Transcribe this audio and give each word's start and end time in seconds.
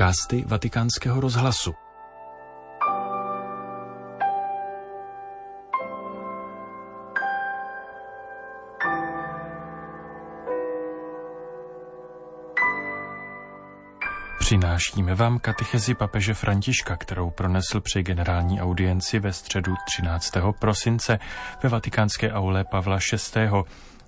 podcasty 0.00 0.44
Vatikánského 0.46 1.20
rozhlasu. 1.20 1.74
Přinášíme 14.38 15.14
vám 15.14 15.38
katechezi 15.38 15.94
papeže 15.94 16.34
Františka, 16.34 16.96
kterou 16.96 17.30
pronesl 17.30 17.80
při 17.80 18.02
generální 18.02 18.60
audienci 18.60 19.18
ve 19.18 19.32
středu 19.32 19.74
13. 19.84 20.32
prosince 20.60 21.18
ve 21.62 21.68
vatikánské 21.68 22.32
aule 22.32 22.64
Pavla 22.64 22.98
VI. 23.36 23.48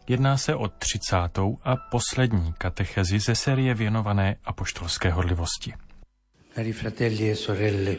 Jedná 0.09 0.37
se 0.37 0.55
o 0.55 0.69
30. 0.69 1.17
a 1.65 1.77
poslední 1.77 2.55
katechezi 2.59 3.19
ze 3.19 3.35
série 3.35 3.75
věnované 3.75 4.37
apoštolské 4.45 5.11
horlivosti. 5.11 5.73
Cari 6.55 6.73
fratelli 6.73 7.31
e 7.31 7.37
sorelle, 7.37 7.97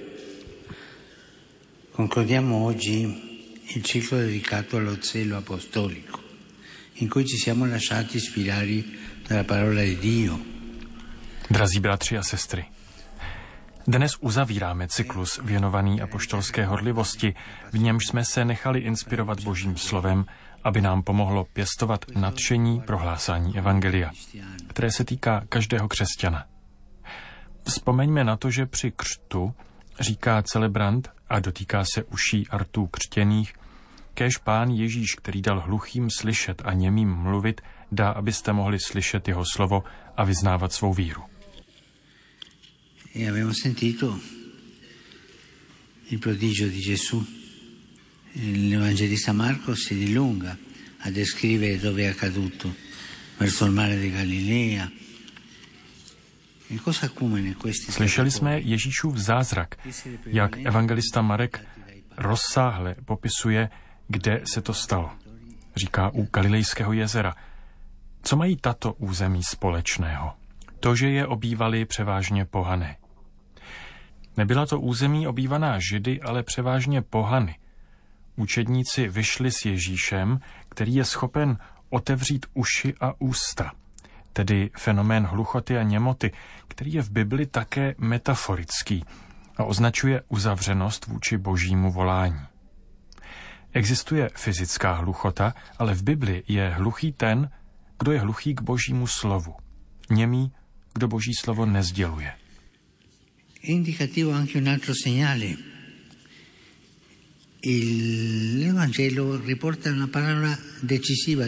concludiamo 1.96 2.66
oggi 2.66 3.02
il 3.76 3.84
ciclo 3.84 4.18
dedicato 4.18 4.78
allo 4.78 4.96
zelo 5.02 5.38
apostolico, 5.38 6.20
in 6.94 7.10
cui 7.10 7.26
ci 7.26 7.38
siamo 7.38 7.66
lasciati 7.66 8.18
ispirare 8.18 8.84
dalla 9.28 9.44
parola 9.44 9.82
di 9.82 9.98
Dio. 9.98 10.40
Drazí 11.50 11.80
bratři 11.80 12.18
a 12.18 12.24
sestry, 12.24 12.66
dnes 13.88 14.18
uzavíráme 14.20 14.88
cyklus 14.88 15.40
věnovaný 15.44 16.02
apoštolské 16.02 16.66
horlivosti, 16.66 17.34
v 17.72 17.80
němž 17.80 18.08
jsme 18.08 18.26
se 18.26 18.46
nechali 18.46 18.80
inspirovat 18.80 19.44
Božím 19.44 19.78
slovem 19.78 20.26
aby 20.64 20.82
nám 20.82 21.04
pomohlo 21.04 21.46
pěstovat 21.54 22.06
nadšení 22.16 22.82
prohlásání 22.82 23.58
Evangelia, 23.58 24.12
které 24.68 24.92
se 24.92 25.06
týká 25.06 25.44
každého 25.50 25.88
křesťana. 25.88 26.46
Vzpomeňme 27.64 28.24
na 28.24 28.38
to, 28.38 28.52
že 28.52 28.66
při 28.66 28.92
křtu 28.96 29.54
říká 30.00 30.42
celebrant 30.42 31.10
a 31.30 31.40
dotýká 31.40 31.84
se 31.94 32.04
uší 32.04 32.48
a 32.50 32.58
rtů 32.58 32.88
křtěných, 32.88 33.54
kež 34.14 34.38
pán 34.38 34.70
Ježíš, 34.70 35.16
který 35.16 35.42
dal 35.42 35.60
hluchým 35.60 36.10
slyšet 36.20 36.62
a 36.66 36.74
němým 36.74 37.10
mluvit, 37.10 37.62
dá, 37.92 38.10
abyste 38.10 38.54
mohli 38.54 38.80
slyšet 38.80 39.28
jeho 39.28 39.44
slovo 39.54 39.84
a 40.18 40.24
vyznávat 40.24 40.74
svou 40.74 40.94
víru. 40.94 41.24
E 43.16 43.30
abbiamo 43.30 43.54
sentito 43.54 44.20
il 46.10 46.20
prodigio 46.20 46.70
di 46.70 46.82
Gesù 46.82 47.43
L'Evangelista 48.36 49.32
Marco 49.32 49.76
si 49.76 49.96
dilunga 49.96 50.58
a 51.00 51.12
descrivere 51.12 51.78
dove 51.78 52.04
è 52.04 52.08
accaduto, 52.08 52.74
verso 53.38 53.66
il 53.66 53.72
mare 53.72 54.00
di 54.00 54.10
Galilea. 54.10 54.90
Slyšeli 57.90 58.32
jsme 58.32 58.60
Ježíšův 58.60 59.18
zázrak, 59.18 59.76
jak 60.26 60.58
evangelista 60.58 61.22
Marek 61.22 61.66
rozsáhle 62.18 62.96
popisuje, 63.06 63.70
kde 64.08 64.42
se 64.54 64.62
to 64.62 64.74
stalo. 64.74 65.12
Říká 65.76 66.10
u 66.14 66.24
Galilejského 66.24 66.94
jezera. 66.94 67.36
Co 68.24 68.36
mají 68.36 68.58
tato 68.58 68.94
území 68.94 69.44
společného? 69.44 70.34
To, 70.80 70.96
že 70.96 71.10
je 71.10 71.28
obývali 71.28 71.86
převážně 71.86 72.46
pohané. 72.46 72.98
Nebyla 74.38 74.66
to 74.66 74.80
území 74.80 75.28
obývaná 75.28 75.80
židy, 75.80 76.22
ale 76.22 76.44
převážně 76.44 77.02
pohany, 77.02 77.56
Učedníci 78.36 79.08
vyšli 79.08 79.52
s 79.52 79.66
Ježíšem, 79.66 80.40
který 80.70 80.96
je 80.96 81.06
schopen 81.06 81.58
otevřít 81.90 82.46
uši 82.54 82.94
a 83.02 83.22
ústa, 83.22 83.72
tedy 84.34 84.70
fenomén 84.78 85.24
hluchoty 85.24 85.78
a 85.78 85.84
němoty, 85.84 86.32
který 86.68 86.94
je 86.94 87.02
v 87.02 87.12
Bibli 87.12 87.46
také 87.46 87.96
metaforický 87.98 89.06
a 89.58 89.64
označuje 89.64 90.22
uzavřenost 90.28 91.08
vůči 91.08 91.38
božímu 91.38 91.92
volání. 91.92 92.42
Existuje 93.74 94.30
fyzická 94.36 94.94
hluchota, 94.94 95.54
ale 95.78 95.96
v 95.96 96.04
Bibli 96.04 96.44
je 96.48 96.70
hluchý 96.70 97.12
ten, 97.12 97.50
kdo 98.00 98.12
je 98.12 98.20
hluchý 98.20 98.56
k 98.56 98.62
božímu 98.62 99.08
slovu. 99.08 99.56
Němý, 100.10 100.52
kdo 100.94 101.08
boží 101.08 101.32
slovo 101.34 101.66
nezděluje. 101.66 102.34
Indicativo 103.62 104.32
anche 104.32 104.60
un 104.60 104.70
altro 104.70 104.94
segnale 105.04 105.73
una 107.64 108.88
decisiva 110.84 111.46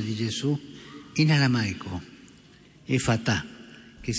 aramaico. 1.31 2.01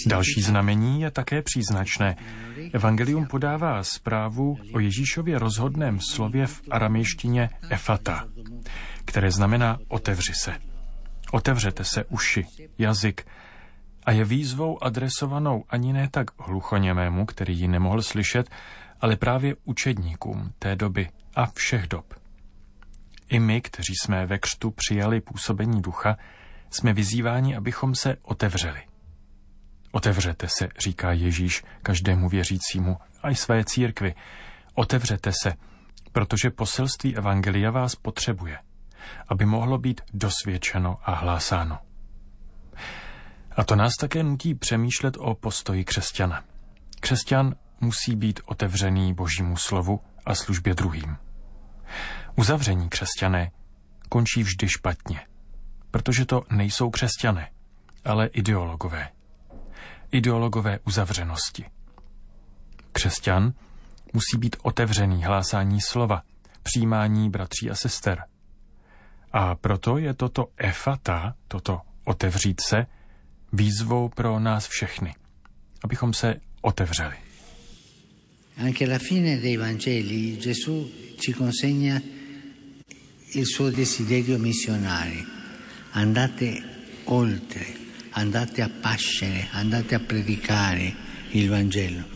Další 0.06 0.40
znamení 0.40 1.00
je 1.00 1.10
také 1.10 1.42
příznačné. 1.42 2.16
Evangelium 2.72 3.26
podává 3.26 3.82
zprávu 3.82 4.58
o 4.72 4.80
Ježíšově 4.80 5.38
rozhodném 5.38 5.98
slově 6.00 6.46
v 6.46 6.62
aramejštině 6.70 7.50
efata, 7.70 8.28
které 9.04 9.30
znamená 9.30 9.78
otevři 9.88 10.32
se. 10.34 10.54
Otevřete 11.32 11.84
se 11.84 12.04
uši, 12.04 12.44
jazyk 12.78 13.26
a 14.04 14.12
je 14.12 14.24
výzvou 14.24 14.84
adresovanou 14.84 15.64
ani 15.68 15.92
ne 15.92 16.08
tak 16.10 16.26
hluchoněmému, 16.38 17.26
který 17.26 17.58
ji 17.58 17.68
nemohl 17.68 18.02
slyšet, 18.02 18.50
ale 19.00 19.16
právě 19.16 19.56
učedníkům 19.64 20.52
té 20.58 20.76
doby 20.76 21.08
a 21.36 21.46
všech 21.46 21.86
dob. 21.86 22.14
I 23.28 23.38
my, 23.38 23.60
kteří 23.60 23.92
jsme 24.02 24.26
ve 24.26 24.38
křtu 24.38 24.70
přijali 24.70 25.20
působení 25.20 25.82
ducha, 25.82 26.16
jsme 26.70 26.92
vyzýváni, 26.92 27.56
abychom 27.56 27.94
se 27.94 28.16
otevřeli. 28.22 28.82
Otevřete 29.92 30.46
se, 30.58 30.68
říká 30.78 31.12
Ježíš 31.12 31.64
každému 31.82 32.28
věřícímu, 32.28 32.96
a 33.22 33.30
i 33.30 33.34
své 33.34 33.64
církvi. 33.64 34.14
Otevřete 34.74 35.32
se, 35.42 35.52
protože 36.12 36.50
poselství 36.50 37.16
Evangelia 37.16 37.70
vás 37.70 37.94
potřebuje, 37.94 38.58
aby 39.28 39.46
mohlo 39.46 39.78
být 39.78 40.00
dosvědčeno 40.14 40.98
a 41.02 41.14
hlásáno. 41.14 41.78
A 43.56 43.64
to 43.64 43.76
nás 43.76 43.92
také 44.00 44.22
nutí 44.22 44.54
přemýšlet 44.54 45.16
o 45.18 45.34
postoji 45.34 45.84
křesťana. 45.84 46.44
Křesťan 47.00 47.54
musí 47.80 48.16
být 48.16 48.40
otevřený 48.46 49.14
Božímu 49.14 49.56
slovu 49.56 50.00
a 50.26 50.34
službě 50.34 50.74
druhým. 50.74 51.16
Uzavření 52.36 52.88
křesťané 52.88 53.50
končí 54.08 54.42
vždy 54.42 54.68
špatně, 54.68 55.20
protože 55.90 56.24
to 56.24 56.42
nejsou 56.50 56.90
křesťané, 56.90 57.50
ale 58.04 58.26
ideologové. 58.26 59.08
Ideologové 60.10 60.78
uzavřenosti. 60.78 61.64
Křesťan 62.92 63.52
musí 64.12 64.38
být 64.38 64.56
otevřený 64.62 65.24
hlásání 65.24 65.80
slova, 65.80 66.22
přijímání 66.62 67.30
bratří 67.30 67.70
a 67.70 67.74
sester. 67.74 68.24
A 69.32 69.54
proto 69.54 69.98
je 69.98 70.14
toto 70.14 70.46
efata, 70.56 71.34
toto 71.48 71.80
otevřít 72.04 72.60
se, 72.60 72.86
výzvou 73.52 74.08
pro 74.08 74.38
nás 74.38 74.68
všechny, 74.68 75.14
abychom 75.84 76.14
se 76.14 76.34
otevřeli. 76.62 77.25
Anche 78.58 78.84
alla 78.84 78.98
fine 78.98 79.38
dei 79.38 79.56
Vangeli 79.56 80.38
Gesù 80.38 80.90
ci 81.18 81.32
consegna 81.32 82.00
il 83.32 83.46
suo 83.46 83.70
desiderio 83.70 84.38
missionario. 84.38 85.24
Andate 85.90 86.62
oltre, 87.04 87.66
andate 88.10 88.62
a 88.62 88.70
pascere, 88.80 89.48
andate 89.52 89.94
a 89.94 90.00
predicare 90.00 90.94
il 91.32 91.48
Vangelo. 91.48 92.14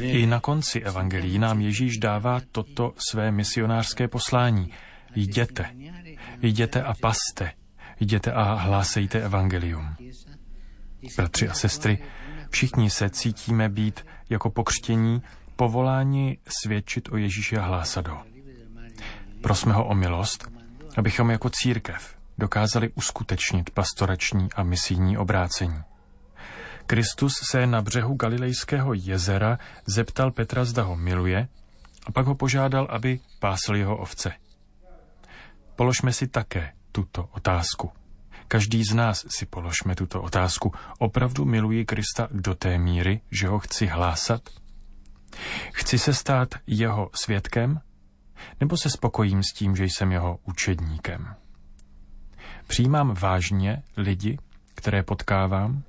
I 0.00 0.26
na 0.26 0.40
konci 0.40 0.80
evangelií 0.80 1.38
nám 1.38 1.60
Ježíš 1.60 1.98
dává 1.98 2.40
toto 2.52 2.94
své 3.10 3.32
misionářské 3.32 4.08
poslání. 4.08 4.72
Jděte, 5.14 5.70
jděte 6.42 6.82
a 6.82 6.94
paste, 6.94 7.52
jděte 8.00 8.32
a 8.32 8.54
hlásejte 8.54 9.22
evangelium. 9.22 9.96
Bratři 11.16 11.48
a 11.48 11.54
sestry, 11.54 11.98
všichni 12.50 12.90
se 12.90 13.10
cítíme 13.10 13.68
být 13.68 14.06
jako 14.30 14.50
pokřtění 14.50 15.22
povoláni 15.56 16.38
svědčit 16.62 17.08
o 17.12 17.16
hlásat 17.60 18.08
ho. 18.08 18.22
Prosme 19.42 19.72
ho 19.72 19.84
o 19.84 19.94
milost, 19.94 20.48
abychom 20.96 21.30
jako 21.30 21.50
církev 21.50 22.16
dokázali 22.38 22.90
uskutečnit 22.94 23.70
pastorační 23.70 24.48
a 24.52 24.62
misijní 24.62 25.18
obrácení. 25.18 25.82
Kristus 26.86 27.32
se 27.50 27.66
na 27.66 27.82
břehu 27.82 28.14
Galilejského 28.14 28.94
jezera 28.94 29.58
zeptal 29.86 30.30
Petra, 30.30 30.64
zda 30.64 30.82
ho 30.82 30.96
miluje, 30.96 31.48
a 32.06 32.12
pak 32.12 32.26
ho 32.26 32.34
požádal, 32.34 32.88
aby 32.90 33.20
pásl 33.38 33.74
jeho 33.76 33.96
ovce. 33.96 34.32
Položme 35.76 36.12
si 36.12 36.26
také 36.26 36.72
tuto 36.92 37.28
otázku. 37.32 37.90
Každý 38.48 38.84
z 38.84 38.94
nás 38.94 39.26
si 39.28 39.46
položme 39.46 39.94
tuto 39.94 40.22
otázku. 40.22 40.72
Opravdu 40.98 41.44
miluji 41.44 41.84
Krista 41.84 42.28
do 42.30 42.54
té 42.54 42.78
míry, 42.78 43.20
že 43.30 43.48
ho 43.48 43.58
chci 43.58 43.86
hlásat? 43.86 44.42
Chci 45.72 45.98
se 45.98 46.14
stát 46.14 46.48
jeho 46.66 47.10
svědkem? 47.14 47.80
Nebo 48.60 48.76
se 48.76 48.90
spokojím 48.90 49.42
s 49.42 49.52
tím, 49.52 49.76
že 49.76 49.84
jsem 49.84 50.12
jeho 50.12 50.38
učedníkem? 50.44 51.34
Přijímám 52.66 53.14
vážně 53.14 53.82
lidi, 53.96 54.38
které 54.74 55.02
potkávám? 55.02 55.82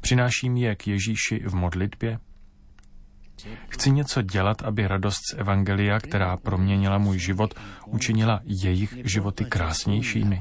Přináším 0.00 0.56
je 0.56 0.76
k 0.76 0.86
Ježíši 0.86 1.42
v 1.46 1.54
modlitbě? 1.54 2.18
Chci 3.68 3.90
něco 3.90 4.22
dělat, 4.22 4.62
aby 4.62 4.86
radost 4.86 5.20
z 5.32 5.34
Evangelia, 5.38 6.00
která 6.00 6.36
proměnila 6.36 6.98
můj 6.98 7.18
život, 7.18 7.54
učinila 7.86 8.40
jejich 8.44 8.94
životy 9.04 9.44
krásnějšími? 9.44 10.40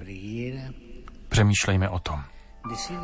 Přemýšlejme 1.30 1.90
o 1.90 2.00
tom. 2.00 2.24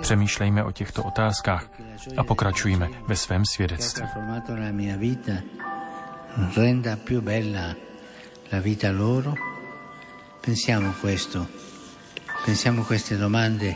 Přemýšlejme 0.01 0.63
o 0.63 0.71
těchto 0.71 1.03
otázkách 1.03 1.69
a 2.17 2.23
pokračujme 2.23 2.89
ve 3.07 3.15
svém 3.15 3.43
svědectví. 3.45 4.07
Renda 6.55 6.95
più 6.95 7.21
bella 7.21 7.75
la 8.51 8.59
vita 8.59 8.91
loro. 8.91 9.33
Pensiamo 10.41 10.93
questo, 11.01 11.47
pensiamo 12.45 12.83
queste 12.83 13.17
domande 13.17 13.75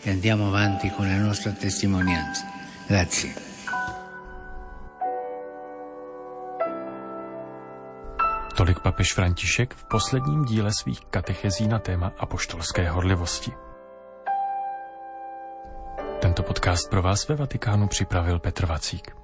e 0.00 0.10
andiamo 0.10 0.48
avanti 0.48 0.90
con 0.90 1.06
la 1.06 1.18
nostra 1.18 1.52
testimonianza. 1.52 2.42
Grazie. 2.88 3.34
Tolik 8.56 8.80
papež 8.80 9.12
František 9.12 9.74
v 9.74 9.84
posledním 9.84 10.44
díle 10.44 10.70
svých 10.72 11.00
katechezí 11.10 11.68
na 11.68 11.78
téma 11.78 12.12
apoštolské 12.18 12.88
horlivosti. 12.88 13.52
Tento 16.42 16.54
podcast 16.54 16.90
pro 16.90 17.02
vás 17.02 17.28
ve 17.28 17.34
Vatikánu 17.34 17.88
připravil 17.88 18.38
Petr 18.38 18.66
Vacík. 18.66 19.21